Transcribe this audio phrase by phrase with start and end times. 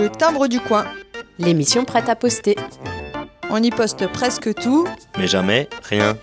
[0.00, 0.86] Le timbre du coin.
[1.38, 2.56] L'émission prête à poster.
[3.50, 4.88] On y poste presque tout.
[5.18, 6.16] Mais jamais rien.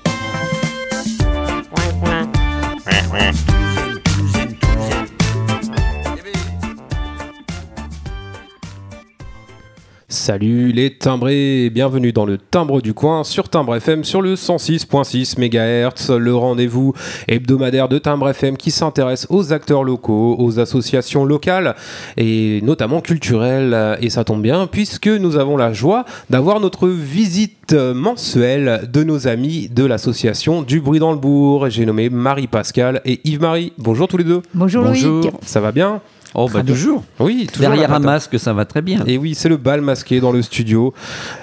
[10.28, 15.40] Salut les timbrés, bienvenue dans le timbre du coin sur Timbre FM sur le 106.6
[15.40, 16.92] MHz, le rendez-vous
[17.30, 21.78] hebdomadaire de Timbre FM qui s'intéresse aux acteurs locaux, aux associations locales
[22.18, 23.98] et notamment culturelles.
[24.02, 29.30] Et ça tombe bien puisque nous avons la joie d'avoir notre visite mensuelle de nos
[29.30, 31.70] amis de l'association du bruit dans le bourg.
[31.70, 33.72] J'ai nommé Marie-Pascal et Yves-Marie.
[33.78, 34.42] Bonjour tous les deux.
[34.54, 35.22] Bonjour, Bonjour.
[35.22, 35.32] Loïc.
[35.44, 36.02] Ça va bien?
[36.36, 37.04] Oh, bah toujours.
[37.20, 39.04] Oui, toujours Derrière un masque, ça va très bien.
[39.08, 40.94] Et oui, c'est le bal masqué dans le studio,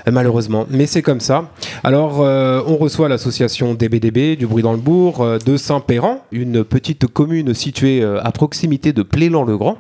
[0.07, 0.67] euh, malheureusement.
[0.71, 1.51] Mais c'est comme ça.
[1.83, 6.65] Alors, euh, on reçoit l'association DBDB du bruit dans le bourg euh, de Saint-Péran, une
[6.65, 9.79] petite commune située euh, à proximité de Plélan-le-Grand,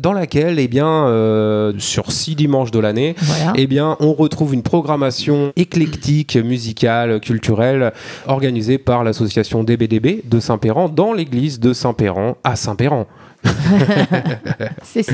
[0.00, 0.82] dans laquelle, eh bien,
[1.78, 3.52] sur six dimanches de l'année, Voilà.
[3.56, 7.92] eh bien, on retrouve une programmation éclectique, musicale, culturelle,
[8.26, 13.06] organisée par l'association DBDB de Saint-Péran dans l'église de Saint-Péran à Saint-Péran.
[14.82, 15.12] C'est ça.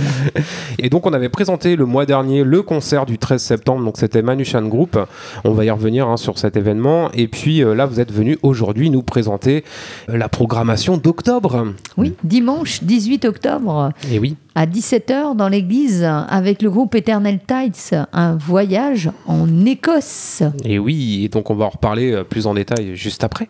[0.78, 4.22] Et donc on avait présenté le mois dernier le concert du 13 septembre, donc c'était
[4.22, 4.98] Manushan Group.
[5.44, 7.10] On va y revenir hein, sur cet événement.
[7.12, 9.64] Et puis euh, là, vous êtes venu aujourd'hui nous présenter
[10.08, 11.66] la programmation d'octobre.
[11.96, 14.36] Oui, dimanche 18 octobre Et oui.
[14.58, 20.42] À 17h dans l'église avec le groupe Eternal Tides, un voyage en Écosse.
[20.64, 23.46] Et oui, et donc on va en reparler euh, plus en détail juste après.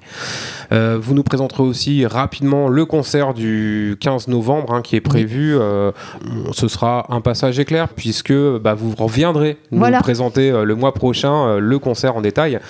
[0.71, 5.57] Euh, vous nous présenterez aussi rapidement le concert du 15 novembre hein, qui est prévu.
[5.57, 5.93] Euh,
[6.53, 10.01] ce sera un passage éclair puisque bah, vous reviendrez nous Voilà.
[10.01, 12.61] présenter le mois prochain le concert en détail.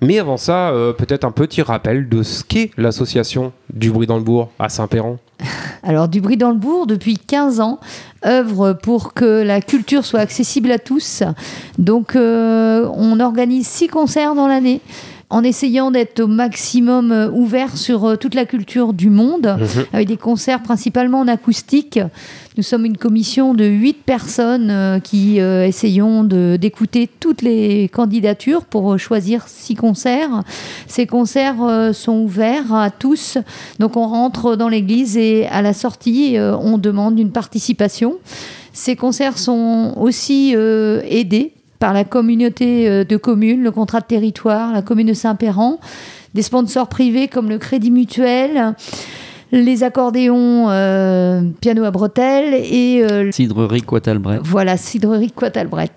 [0.00, 4.16] Mais avant ça, euh, peut-être un petit rappel de ce qu'est l'association du bruit dans
[4.16, 5.18] le bourg à Saint-Péran.
[5.82, 7.78] Alors, du bruit dans le bourg, depuis 15 ans,
[8.24, 11.22] œuvre pour que la culture soit accessible à tous.
[11.78, 14.80] Donc, euh, on organise six concerts dans l'année
[15.30, 19.58] en essayant d'être au maximum euh, ouvert sur euh, toute la culture du monde,
[19.92, 22.00] avec des concerts principalement en acoustique.
[22.56, 28.98] Nous sommes une commission de huit personnes euh, qui essayons d'écouter toutes les candidatures pour
[28.98, 30.42] choisir six concerts.
[30.86, 33.38] Ces concerts sont ouverts à tous.
[33.78, 38.16] Donc on rentre dans l'église et à la sortie, on demande une participation.
[38.78, 44.06] Ces concerts sont aussi euh, aidés par la communauté euh, de communes, le contrat de
[44.06, 45.78] territoire, la commune de Saint-Péran,
[46.34, 48.74] des sponsors privés comme le Crédit Mutuel,
[49.52, 54.40] les accordéons euh, piano à bretelles et euh, Cidrerie Quatalbret.
[54.42, 55.90] voilà, Cidrerie Quatalbret.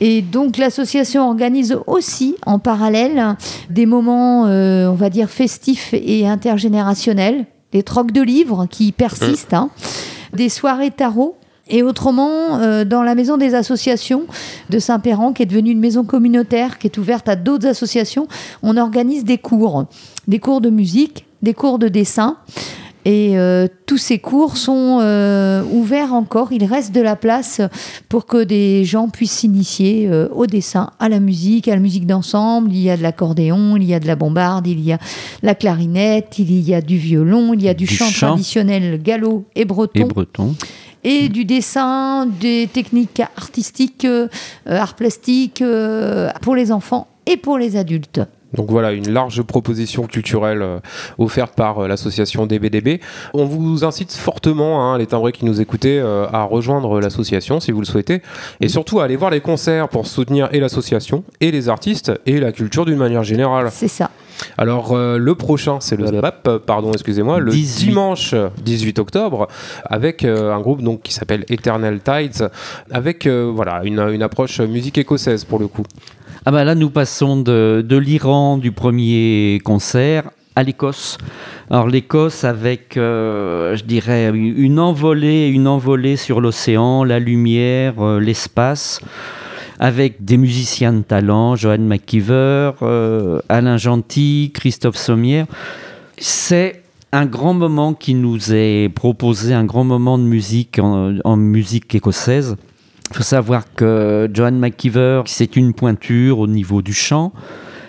[0.00, 3.36] Et donc l'association organise aussi en parallèle
[3.70, 9.54] des moments, euh, on va dire, festifs et intergénérationnels, des trocs de livres qui persistent,
[9.54, 9.70] hein,
[10.32, 11.36] des soirées tarot.
[11.68, 14.26] Et autrement, euh, dans la maison des associations
[14.70, 18.28] de Saint-Péran, qui est devenue une maison communautaire, qui est ouverte à d'autres associations,
[18.62, 19.86] on organise des cours,
[20.28, 22.36] des cours de musique, des cours de dessin.
[23.04, 26.52] Et euh, tous ces cours sont euh, ouverts encore.
[26.52, 27.60] Il reste de la place
[28.08, 32.04] pour que des gens puissent s'initier euh, au dessin, à la musique, à la musique
[32.04, 32.72] d'ensemble.
[32.72, 34.98] Il y a de l'accordéon, il y a de la bombarde, il y a
[35.44, 38.26] la clarinette, il y a du violon, il y a du, Du chant, chant.
[38.30, 40.56] traditionnel gallo et breton Et breton.
[41.06, 44.26] Et du dessin, des techniques artistiques, euh,
[44.68, 48.20] euh, art plastique euh, pour les enfants et pour les adultes.
[48.54, 50.78] Donc voilà, une large proposition culturelle euh,
[51.18, 53.00] offerte par euh, l'association DBDB.
[53.34, 57.70] On vous incite fortement, hein, les timbrés qui nous écoutez, euh, à rejoindre l'association si
[57.70, 58.22] vous le souhaitez.
[58.60, 62.40] Et surtout à aller voir les concerts pour soutenir et l'association, et les artistes, et
[62.40, 63.68] la culture d'une manière générale.
[63.70, 64.10] C'est ça.
[64.58, 66.20] Alors euh, le prochain, c'est le
[66.58, 67.86] pardon, excusez-moi, le 18.
[67.86, 69.48] dimanche 18 octobre,
[69.84, 72.50] avec euh, un groupe donc qui s'appelle Eternal Tides,
[72.90, 75.84] avec euh, voilà une, une approche musique écossaise pour le coup.
[76.44, 81.18] Ah bah là, nous passons de, de l'Iran du premier concert à l'Écosse.
[81.70, 88.18] Alors l'Écosse avec, euh, je dirais, une envolée, une envolée sur l'océan, la lumière, euh,
[88.18, 89.00] l'espace,
[89.78, 95.46] avec des musiciens de talent, Johan McKeever, euh, Alain Gentil, Christophe Sommière.
[96.18, 96.82] C'est
[97.12, 101.94] un grand moment qui nous est proposé, un grand moment de musique en, en musique
[101.94, 102.56] écossaise.
[103.10, 107.32] Il faut savoir que Joan McKeever, c'est une pointure au niveau du chant.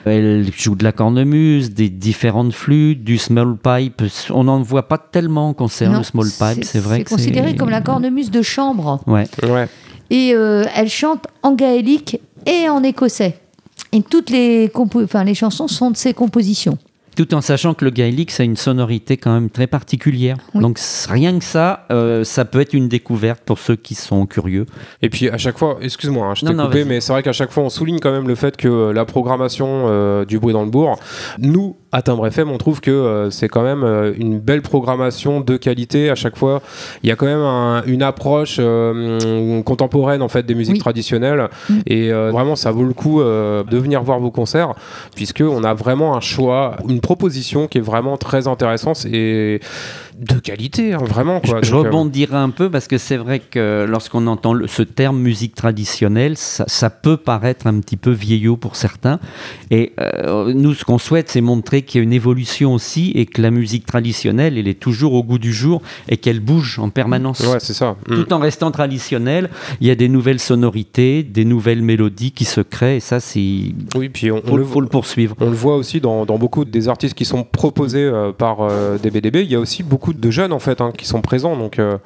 [0.06, 4.04] Elle joue de la cornemuse, des différentes flûtes, du small pipe.
[4.30, 7.56] On n'en voit pas tellement en concert, Non, le small pipe, c'est vrai C'est considéré
[7.56, 9.02] comme la cornemuse de chambre.
[9.06, 9.28] Ouais.
[9.44, 9.68] Ouais.
[10.10, 13.38] Et euh, elle chante en gaélique et en écossais.
[13.92, 16.78] Et toutes les, compo- enfin, les chansons sont de ses compositions.
[17.16, 20.38] Tout en sachant que le gaélique, ça a une sonorité quand même très particulière.
[20.54, 20.62] Oui.
[20.62, 24.68] Donc rien que ça, euh, ça peut être une découverte pour ceux qui sont curieux.
[25.02, 27.52] Et puis à chaque fois, excuse-moi, hein, je t'ai coupé, mais c'est vrai qu'à chaque
[27.52, 30.64] fois on souligne quand même le fait que euh, la programmation euh, du bruit dans
[30.64, 31.00] le bourg,
[31.40, 35.42] nous à Timbre FM, on trouve que euh, c'est quand même euh, une belle programmation
[35.42, 36.12] de qualité.
[36.12, 36.62] À chaque fois,
[37.02, 40.80] il y a quand même un- une approche euh, contemporaine en fait des musiques Oui.
[40.80, 41.74] traditionnelles, Mm.
[41.88, 44.76] et euh, vraiment ça vaut le coup euh, de venir voir vos concerts,
[45.16, 49.60] puisque on a vraiment un choix, une proposition qui est vraiment très intéressante et
[50.20, 51.40] de qualité, hein, vraiment.
[51.40, 51.60] Quoi.
[51.62, 55.20] je Donc, rebondirai un peu parce que c'est vrai que lorsqu'on entend le- ce terme
[55.20, 59.20] musique traditionnelle, ça, ça peut paraître un petit peu vieillot pour certains.
[59.70, 63.26] Et euh, nous, ce qu'on souhaite, c'est montrer qu'il y a une évolution aussi et
[63.26, 66.90] que la musique traditionnelle, elle est toujours au goût du jour et qu'elle bouge en
[66.90, 67.40] permanence.
[67.40, 67.96] Ouais, c'est ça.
[68.08, 68.16] Mm.
[68.16, 69.50] Tout en restant traditionnelle,
[69.82, 73.74] il y a des nouvelles sonorités, des nouvelles mélodies qui se créent et ça, c'est
[73.96, 75.36] Oui, puis on, on faut, le, faut le poursuivre.
[75.40, 78.98] on le voit aussi dans, dans beaucoup des artistes qui sont proposés euh, par euh,
[78.98, 79.42] DBDB.
[79.44, 81.56] Il y a aussi beaucoup de jeunes en fait hein, qui sont présents.
[81.58, 81.98] Donc, euh,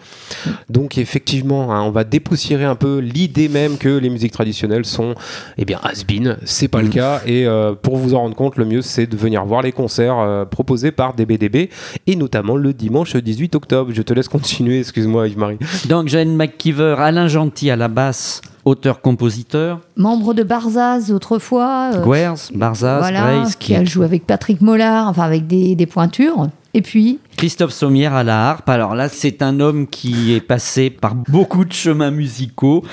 [0.69, 5.15] donc effectivement, hein, on va dépoussiérer un peu l'idée même que les musiques traditionnelles sont
[5.57, 6.37] eh bien has-been.
[6.45, 6.91] C'est pas le Mm.
[6.91, 7.21] cas.
[7.25, 10.17] Et euh, pour vous en rendre compte, le mieux c'est de venir voir les concerts
[10.19, 11.69] euh, proposés par DBDB
[12.07, 13.91] et notamment le dimanche 18 octobre.
[13.93, 14.79] Je te laisse continuer.
[14.79, 15.57] Excuse-moi, Yves-Marie.
[15.87, 21.91] Donc, Jane McKeever, Alain Gentil à la basse, auteur-compositeur, Membre de Barzaz autrefois.
[21.95, 25.85] euh, Guers, Barzaz, voilà, Grace, qui a joué avec Patrick Mollard, enfin avec des, des
[25.85, 26.47] pointures.
[26.73, 28.69] Et puis, Christophe Sommière à la harpe.
[28.69, 32.83] Alors là, c'est un homme qui est passé par beaucoup de chemins musicaux,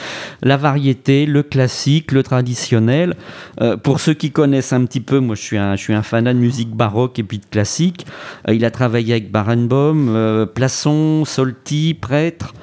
[0.42, 3.14] la variété, le classique, le traditionnel.
[3.60, 6.38] Euh, pour ceux qui connaissent un petit peu, moi je suis un, je fanat de
[6.38, 8.04] musique baroque et puis de classique.
[8.48, 12.54] Euh, il a travaillé avec Barenboim, euh, Plasson, Solti, Prêtre.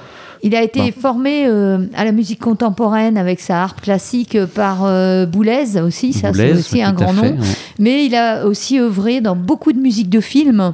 [0.44, 4.86] Il a été formé euh, à la musique contemporaine avec sa harpe classique euh, par
[4.86, 7.38] euh, Boulez aussi, ça c'est aussi un grand fait, nom.
[7.42, 7.48] ouais.
[7.80, 10.74] Mais il a aussi œuvré dans beaucoup de musiques de films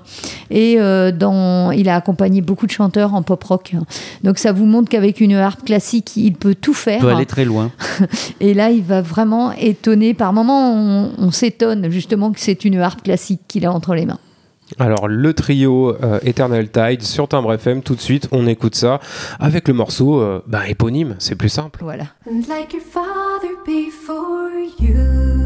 [0.49, 3.73] et euh, dans, il a accompagné beaucoup de chanteurs en pop rock.
[4.23, 6.99] Donc ça vous montre qu'avec une harpe classique, il peut tout faire.
[7.01, 7.71] peut aller très loin.
[8.39, 10.13] Et là, il va vraiment étonner.
[10.13, 14.05] Par moments, on, on s'étonne justement que c'est une harpe classique qu'il a entre les
[14.05, 14.19] mains.
[14.79, 19.00] Alors le trio euh, Eternal Tide sur Timbre FM, tout de suite on écoute ça
[19.39, 21.79] avec le morceau euh, bah, éponyme, c'est plus simple.
[21.83, 22.06] Voilà.
[22.27, 25.41] And like your father before you.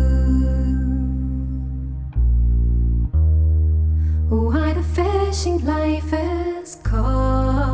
[4.29, 7.65] Why the fishing life is calling.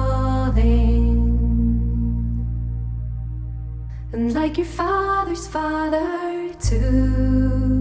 [4.13, 7.80] And like your father's father, too.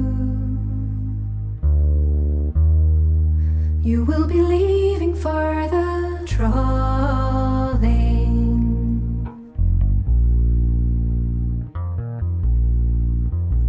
[3.83, 7.81] You will be leaving for the trawling.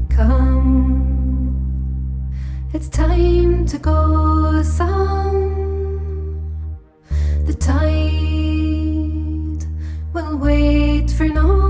[0.10, 1.64] Come,
[2.74, 6.42] it's time to go, son.
[7.46, 9.64] The tide
[10.14, 11.61] will wait for no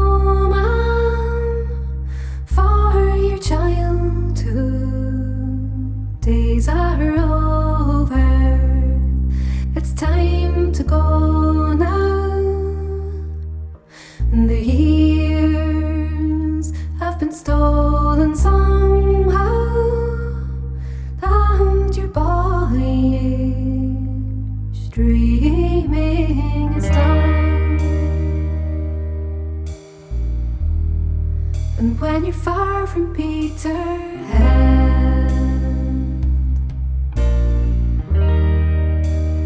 [31.81, 33.71] And when you're far from Peterhead,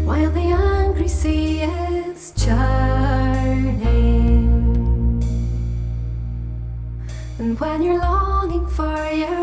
[0.04, 3.72] while the angry sea is churning,
[7.38, 9.35] and when you're longing for your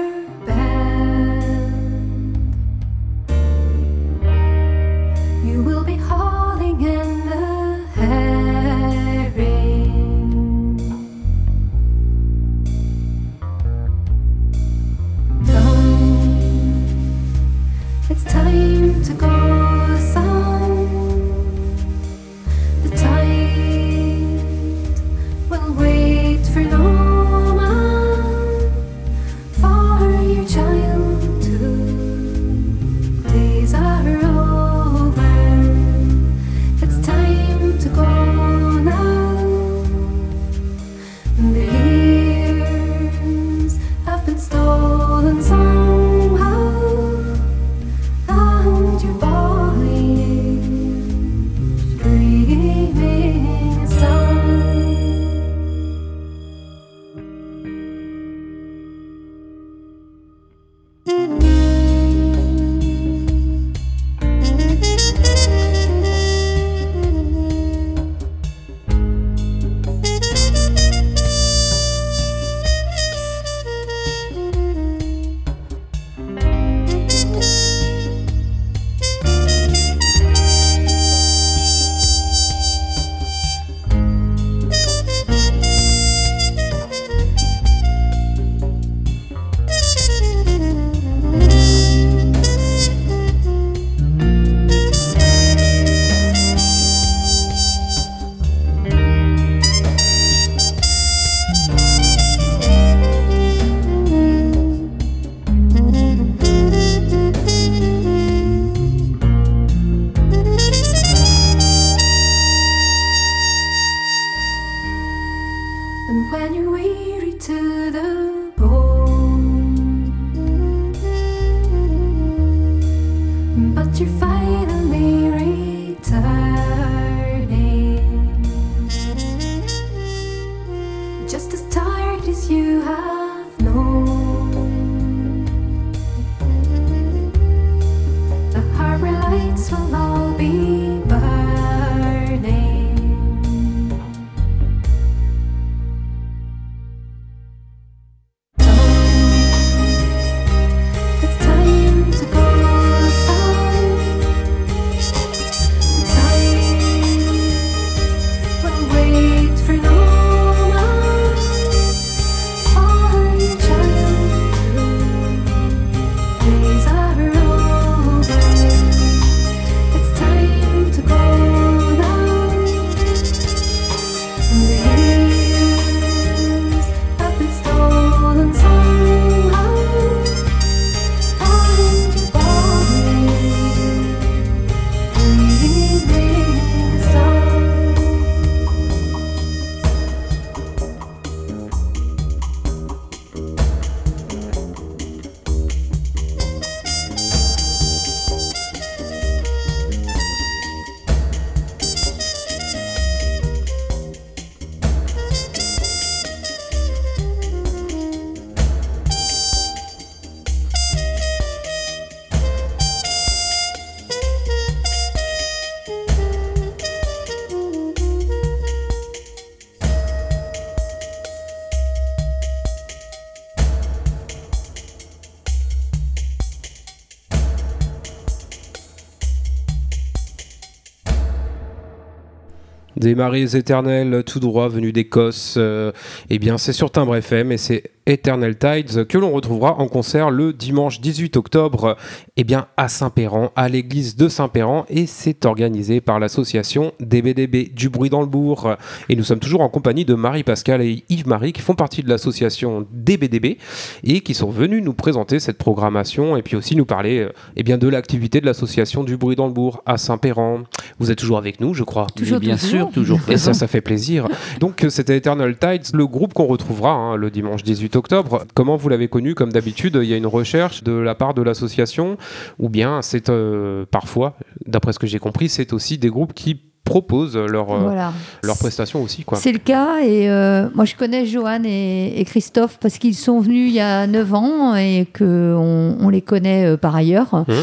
[233.04, 235.56] Des marées éternelles tout droit venus d'Écosse.
[235.58, 235.92] euh,
[236.30, 240.30] eh bien, c'est sur Timbre FM et c'est Eternal Tides que l'on retrouvera en concert
[240.30, 241.98] le dimanche 18 octobre
[242.36, 244.86] eh bien, à Saint-Péran, à l'église de Saint-Péran.
[244.90, 248.76] Et c'est organisé par l'association DBDB du bruit dans le bourg.
[249.10, 252.86] Et nous sommes toujours en compagnie de Marie-Pascale et Yves-Marie qui font partie de l'association
[252.92, 253.58] DBDB
[254.04, 257.64] et qui sont venus nous présenter cette programmation et puis aussi nous parler euh, eh
[257.64, 260.64] bien, de l'activité de l'association du bruit dans le bourg à Saint-Péran.
[261.00, 262.08] Vous êtes toujours avec nous, je crois.
[262.16, 262.70] Toujours, bien toujours.
[262.70, 264.28] sûr, toujours Et ça, ça fait plaisir.
[264.60, 268.46] Donc, euh, c'était Eternal Tides, le groupe qu'on retrouvera hein, le dimanche 18 octobre.
[268.54, 271.42] Comment vous l'avez connu Comme d'habitude, il y a une recherche de la part de
[271.42, 272.18] l'association,
[272.60, 274.36] ou bien c'est euh, parfois,
[274.66, 278.12] d'après ce que j'ai compris, c'est aussi des groupes qui proposent leurs euh, Voilà.
[278.44, 279.24] leurs prestations aussi.
[279.24, 279.38] Quoi.
[279.38, 283.40] C'est le cas et euh, moi je connais Johan et, et Christophe parce qu'ils sont
[283.40, 287.46] venus il y a 9 ans et qu'on on les connaît euh, par ailleurs.
[287.48, 287.56] Mhm.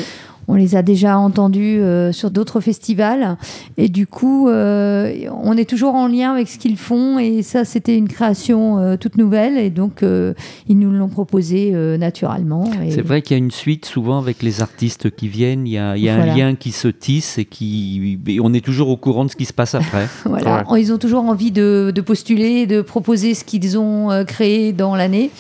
[0.48, 3.36] On les a déjà entendus euh, sur d'autres festivals
[3.76, 7.64] et du coup euh, on est toujours en lien avec ce qu'ils font et ça
[7.64, 10.34] c'était une création euh, toute nouvelle et donc euh,
[10.68, 12.68] ils nous l'ont proposé euh, naturellement.
[12.84, 15.72] Et C'est vrai qu'il y a une suite souvent avec les artistes qui viennent, il
[15.74, 16.32] y a, il y a Voilà.
[16.32, 19.36] un lien qui se tisse et qui et on est toujours au courant de ce
[19.36, 20.08] qui se passe après.
[20.24, 24.72] Voilà, ils ont toujours envie de, de postuler, de proposer ce qu'ils ont euh, créé
[24.72, 25.30] dans l'année.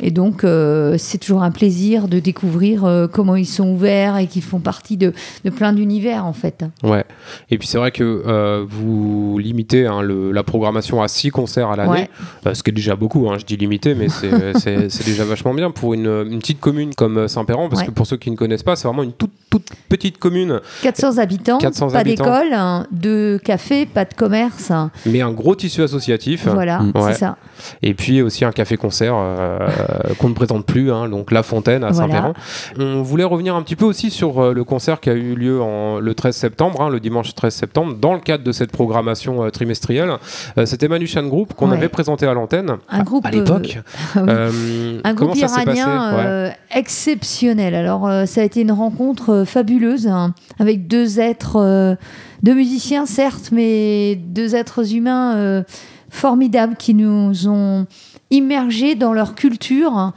[0.00, 4.26] Et donc, euh, c'est toujours un plaisir de découvrir euh, comment ils sont ouverts et
[4.26, 5.12] qu'ils font partie de,
[5.44, 6.64] de plein d'univers, en fait.
[6.82, 7.04] Ouais.
[7.50, 11.70] Et puis c'est vrai que euh, vous limitez hein, le- la programmation à 6 concerts
[11.70, 12.08] à l'année,
[12.46, 12.54] Ouais.
[12.54, 14.28] ce qui est déjà beaucoup, hein, je dis limité, mais c'est-
[15.04, 17.86] déjà vachement bien pour une, une petite commune comme Saint-Péran, parce Ouais.
[17.88, 21.18] que pour ceux qui ne connaissent pas, c'est vraiment une toute, toute petite commune, 400
[21.18, 24.70] habitants, 400 pas d'école, hein, de café, pas de commerce.
[25.06, 26.46] mais un gros tissu associatif.
[26.46, 26.82] Voilà.
[26.94, 27.12] Ouais.
[27.12, 27.36] c'est ça.
[27.82, 29.58] Et puis aussi un café-concert euh,
[30.18, 32.08] qu'on ne présente plus, hein, donc La Fontaine à Voilà.
[32.12, 32.34] Saint-Péran.
[32.78, 35.60] On voulait revenir un petit peu aussi sur euh, le concert qui a eu lieu
[35.60, 39.44] en, le 13 septembre, hein, le dimanche 13 septembre, dans le cadre de cette programmation
[39.44, 40.12] euh, trimestrielle.
[40.56, 41.76] Euh, été Manushan Group qu'on Ouais.
[41.76, 43.78] avait présenté à l'antenne Un à- groupe, à l'époque.
[44.14, 44.28] Ah oui.
[44.28, 46.22] Euh, Un groupe iranien Ouais.
[46.24, 47.74] euh, exceptionnel.
[47.74, 51.94] Alors, euh, ça a été une rencontre euh, fabuleuse hein, avec deux êtres, euh,
[52.42, 55.62] deux musiciens certes, mais deux êtres humains euh,
[56.10, 57.86] formidables qui nous ont
[58.30, 60.12] immergés dans leur culture.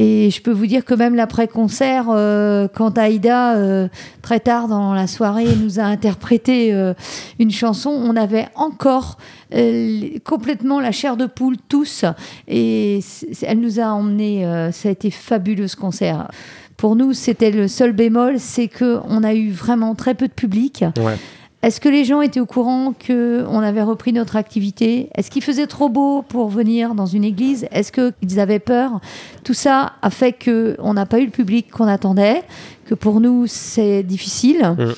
[0.00, 3.88] Et je peux vous dire que même l'après-concert, euh, quand Aïda, euh,
[4.22, 6.94] très tard dans la soirée, nous a interprété euh,
[7.40, 9.18] une chanson, on avait encore
[10.24, 12.04] complètement la chair de poule tous.
[12.46, 13.00] Et
[13.42, 16.28] elle nous a emmenés, ça a été fabuleux ce concert.
[16.76, 20.84] Pour nous, c'était le seul bémol, c'est qu'on a eu vraiment très peu de public.
[21.60, 25.10] Est-ce que les gens étaient au courant qu'on avait repris notre activité?
[25.16, 27.66] Est-ce qu'il faisait trop beau pour venir dans une église?
[27.72, 29.00] Est-ce qu'ils avaient peur?
[29.42, 32.42] Tout ça a fait qu'on n'a pas eu le public qu'on attendait,
[32.86, 34.76] que pour nous c'est difficile.
[34.78, 34.92] Mm.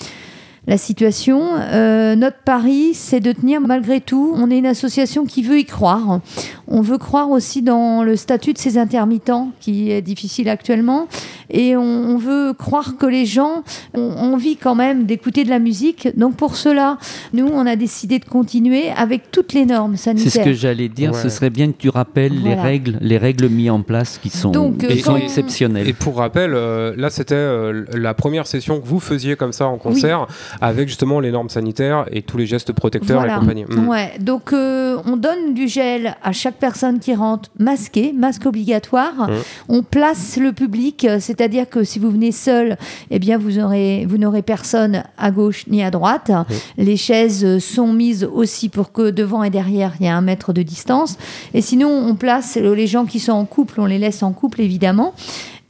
[0.67, 1.41] La situation,
[1.73, 4.35] Euh, notre pari, c'est de tenir malgré tout.
[4.37, 6.21] On est une association qui veut y croire.
[6.69, 11.07] On veut croire aussi dans le statut de ces intermittents qui est difficile actuellement.
[11.51, 13.63] Et on, on veut croire que les gens
[13.95, 16.09] ont envie quand même d'écouter de la musique.
[16.17, 16.99] Donc pour cela,
[17.33, 20.33] nous, on a décidé de continuer avec toutes les normes C'est sanitaires.
[20.45, 21.13] ce que j'allais dire.
[21.13, 21.23] Ouais.
[21.23, 24.51] Ce serait bien que tu rappelles les règles, les règles mises en place qui sont,
[24.51, 25.89] Donc, qui euh, sont exceptionnelles.
[25.89, 29.67] Et pour rappel, euh, là c'était euh, la première session que vous faisiez comme ça
[29.67, 30.27] en concert,
[30.61, 33.37] avec justement les normes sanitaires et tous les gestes protecteurs Voilà.
[33.37, 33.65] et compagnie.
[33.69, 33.89] Mm.
[33.89, 39.29] Ouais, donc euh, on donne du gel à chaque personne qui rentre masqué, masque obligatoire.
[39.29, 39.33] Mmh.
[39.69, 42.77] On place le public, euh, c'est-à-dire que si vous venez seul,
[43.11, 46.31] eh bien vous aurez, vous n'aurez personne à gauche ni à droite.
[46.31, 46.45] Mmh.
[46.79, 50.53] Les chaises sont mises aussi pour que devant et derrière il y a un mètre
[50.53, 51.17] de distance.
[51.55, 54.61] Et sinon on place les gens qui sont en couple, on les laisse en couple
[54.61, 55.15] évidemment.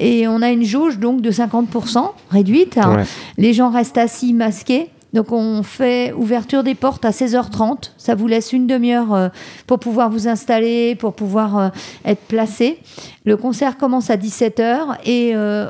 [0.01, 2.77] Et on a une jauge donc de 50% réduite.
[2.77, 3.05] Ouais.
[3.37, 4.89] Les gens restent assis, masqués.
[5.13, 7.93] Donc on fait ouverture des portes à 16h30.
[7.97, 9.29] Ça vous laisse une demi-heure euh,
[9.67, 11.69] pour pouvoir vous installer, pour pouvoir euh,
[12.05, 12.79] être placé.
[13.25, 15.67] Le concert commence à 17h et euh,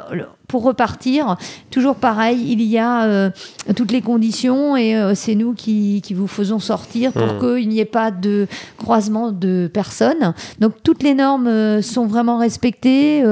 [0.47, 1.37] pour repartir,
[1.71, 3.31] toujours pareil, il y a
[3.77, 7.85] toutes les conditions et c'est nous qui, qui vous faisons sortir pour qu'il n'y ait
[7.85, 10.35] pas de croisement de personnes.
[10.59, 13.23] Donc toutes les normes sont vraiment respectées.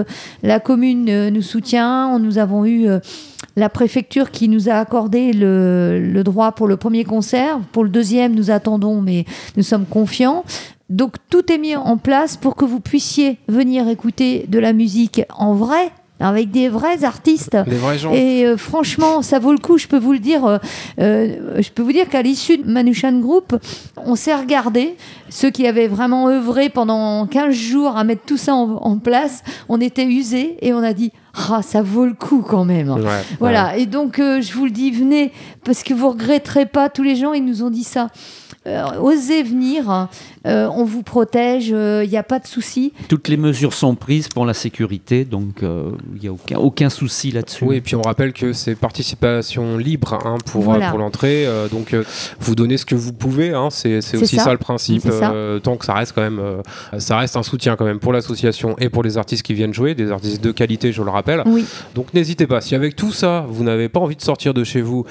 [0.44, 2.20] La commune nous soutient.
[2.20, 2.88] Nous avons eu
[3.58, 7.58] la préfecture qui nous a accordé le, le droit pour le premier concert.
[7.72, 9.24] Pour le deuxième, nous attendons, mais
[9.56, 10.44] nous sommes confiants.
[10.88, 15.22] Donc tout est mis en place pour que vous puissiez venir écouter de la musique
[15.36, 15.90] en vrai,
[16.20, 17.56] avec des vrais artistes.
[17.66, 18.12] Les vrais gens.
[18.12, 19.76] Et euh, franchement, ça vaut le coup.
[19.76, 20.44] Je peux vous le dire.
[20.46, 20.58] euh,
[21.00, 23.54] euh, je peux vous dire qu'à l'issue de Manushan Group,
[24.04, 24.96] on s'est regardé.
[25.28, 29.42] Ceux qui avaient vraiment œuvré pendant 15 jours à mettre tout ça en, en place,
[29.68, 31.12] on était usés et on a dit
[31.50, 32.90] ah ça vaut le coup quand même.
[32.90, 33.76] Ouais, Voilà.
[33.76, 35.32] Et donc euh, je vous le dis, venez
[35.64, 36.88] parce que vous regretterez pas.
[36.88, 38.08] Tous les gens ils nous ont dit ça.
[38.68, 40.08] Euh, osez venir.
[40.46, 41.68] Euh, on vous protège.
[41.68, 42.92] Il n'y a pas de souci.
[43.08, 46.90] Toutes les mesures sont prises pour la sécurité, donc euh, il n'y a aucun, aucun
[46.90, 47.64] souci là-dessus.
[47.64, 50.86] Oui, et puis on rappelle que c'est participation libre hein, pour, Voilà.
[50.88, 51.46] euh, pour l'entrée.
[51.46, 52.04] euh, donc euh,
[52.40, 54.44] vous donnez ce que vous pouvez, hein, c'est aussi ça.
[54.44, 54.52] ça.
[54.52, 55.02] le principe.
[55.02, 55.32] Ça.
[55.32, 56.60] euh, tant que ça reste quand même, euh,
[56.98, 59.94] ça reste un soutien quand même pour l'association et pour les artistes qui viennent jouer,
[59.94, 61.42] des artistes de qualité, je le rappelle.
[61.46, 61.64] Oui.
[61.94, 62.60] Donc n'hésitez pas.
[62.60, 65.04] Si avec tout ça, vous n'avez pas envie de sortir de chez vous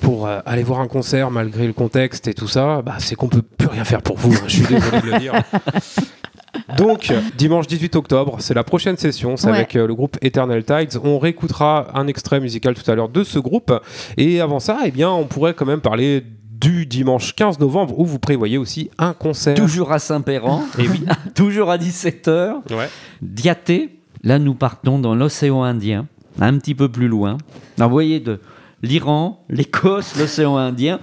[0.00, 3.28] pour euh, aller voir un concert malgré le contexte et tout ça, bah, c'est qu'on
[3.28, 4.32] peut plus rien faire pour vous.
[4.34, 5.32] hein, je suis désolé de le dire.
[6.78, 9.36] Donc, dimanche 18 octobre, c'est la prochaine session.
[9.36, 9.54] C'est Ouais.
[9.56, 10.98] avec euh, le groupe Eternal Tides.
[11.02, 13.72] On réécoutera un extrait musical tout à l'heure de ce groupe.
[14.16, 18.06] Et avant ça, eh bien, on pourrait quand même parler du dimanche 15 novembre où
[18.06, 19.54] vous prévoyez aussi un concert.
[19.56, 21.04] Toujours à Saint-Péran, Et oui.
[21.34, 22.54] toujours à 17h.
[22.70, 22.88] Ouais.
[23.20, 26.06] Diaté, là nous partons dans l'océan Indien,
[26.40, 27.36] un petit peu plus loin.
[27.76, 28.40] Alors, vous voyez, de
[28.82, 31.00] l'Iran, l'Écosse, l'océan Indien,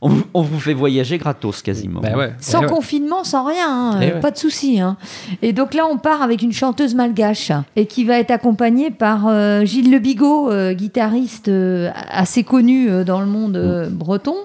[0.00, 2.00] on, vous- on vous fait voyager gratos quasiment.
[2.00, 2.32] Bah ouais.
[2.40, 2.66] Sans ouais.
[2.68, 4.20] confinement, sans rien, hein, ouais.
[4.20, 4.80] pas de souci.
[4.80, 4.96] hein.
[5.42, 9.26] Et donc là, on part avec une chanteuse malgache et qui va être accompagnée par
[9.26, 14.36] euh, Gilles Le Bigot, euh, guitariste euh, assez connu euh, dans le monde euh, breton.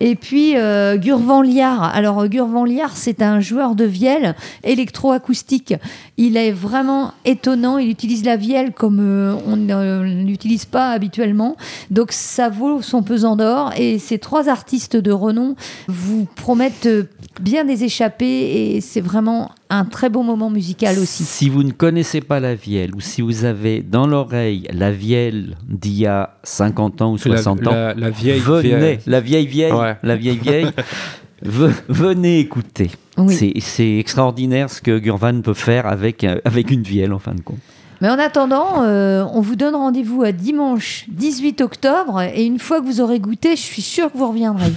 [0.00, 1.82] Et puis euh, Gurvan Liard.
[1.94, 4.34] Alors euh, Gurvan Liard, c'est un joueur de vielle
[4.64, 5.74] électroacoustique.
[6.16, 7.78] Il est vraiment étonnant.
[7.78, 11.56] Il utilise la vielle comme euh, on ne l'utilise pas habituellement.
[11.90, 13.72] Donc ça vaut son pesant d'or.
[13.76, 15.54] Et ces trois artistes de renom
[15.88, 17.04] vous promettent euh,
[17.40, 21.24] bien des échappées et c'est vraiment un très bon moment musical aussi.
[21.24, 25.56] Si vous ne connaissez pas la vielle ou si vous avez dans l'oreille la vielle
[25.68, 28.40] d'il y a 50 ans ou 60 la, ans, la- la vieille.
[28.40, 29.96] venez, vieille- la vieille vieille, Ouais.
[30.02, 30.66] la vieille vieille,
[31.42, 32.90] ve- venez écouter.
[33.16, 33.34] Oui.
[33.34, 37.34] C'est- C'est extraordinaire ce que Gurvan peut faire avec, euh, avec une vielle en fin
[37.34, 37.58] de compte.
[38.00, 42.80] Mais en attendant, euh, on vous donne rendez-vous à dimanche 18 octobre et une fois
[42.80, 44.72] que vous aurez goûté, je suis sûre que vous reviendrez.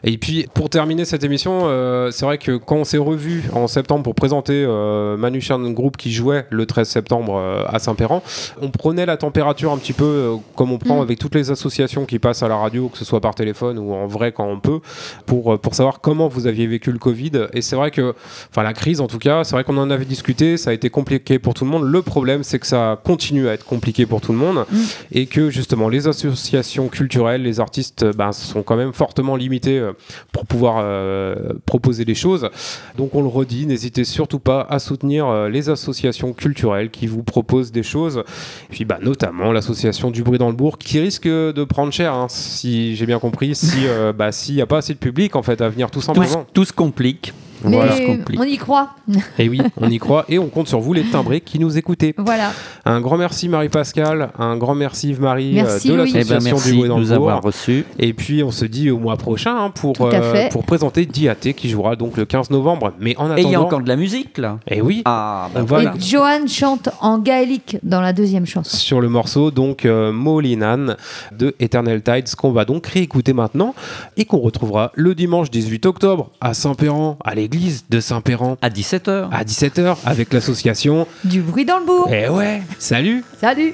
[0.03, 3.67] Et puis, pour terminer cette émission, euh, c'est vrai que quand on s'est revu en
[3.67, 8.21] septembre pour présenter euh, Manuchan Group qui jouait le 13 septembre euh, à Saint-Péran,
[8.61, 11.01] on prenait la température un petit peu comme on prend Mm.
[11.01, 13.93] avec toutes les associations qui passent à la radio, que ce soit par téléphone ou
[13.93, 14.79] en vrai quand on peut,
[15.25, 17.31] pour, pour savoir comment vous aviez vécu le Covid.
[17.53, 18.15] Et c'est vrai que,
[18.49, 20.89] enfin la crise en tout cas, c'est vrai qu'on en avait discuté, ça a été
[20.89, 21.83] compliqué pour tout le monde.
[21.83, 24.77] Le problème, c'est que ça continue à être compliqué pour tout le monde Mm.
[25.13, 29.79] et que justement les associations culturelles, les artistes euh, ben, sont quand même fortement limités
[29.79, 29.93] euh,
[30.31, 32.49] pour pouvoir euh, proposer des choses.
[32.97, 37.71] Donc on le redit, n'hésitez surtout pas à soutenir les associations culturelles qui vous proposent
[37.71, 38.23] des choses.
[38.69, 42.13] Et puis bah, notamment l'association du bruit dans le bourg qui risque de prendre cher,
[42.13, 45.35] hein, si j'ai bien compris, si euh, bah, s'il n'y a pas assez de public
[45.35, 46.45] en fait à venir tout Tout, simplement.
[46.53, 47.33] tout se complique.
[47.63, 47.95] Mais Voilà.
[48.37, 48.89] on y croit.
[49.37, 52.13] Et oui, on y croit et on compte sur vous les timbrés qui nous écoutez.
[52.17, 52.51] Voilà.
[52.85, 56.09] Un grand merci Marie-Pascale, un grand merci Yves-Marie euh, de Louis.
[56.15, 57.85] Eh ben, l'association du le nous avoir reçus.
[57.97, 60.51] Et puis on se dit au mois prochain hein, pour, fait.
[60.51, 62.93] pour présenter Diaté qui jouera donc le 15 novembre.
[62.99, 64.59] Mais en Et il y a attendant, encore de la musique là.
[64.67, 65.93] et oui, Ah, bah va- voilà.
[65.95, 68.75] Et Johan chante en gaélique dans la deuxième chanson.
[68.77, 70.95] sur le morceau donc euh, Molinan
[71.37, 73.73] de Eternal Tides qu'on va donc réécouter maintenant
[74.17, 79.29] et qu'on retrouvera le dimanche 18 octobre à Saint-Péran, à l'église de Saint-Péran À 17h.
[79.31, 81.07] à 17h avec l'association.
[81.23, 82.11] Du bruit dans le bourg.
[82.13, 83.73] Et ouais, salut Salut.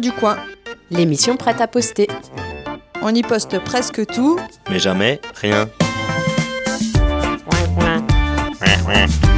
[0.00, 0.38] Du coin.
[0.90, 2.08] L'émission prête à poster.
[3.02, 4.38] On y poste presque tout
[4.70, 5.68] mais jamais rien.
[8.60, 9.31] Ouais, ouais.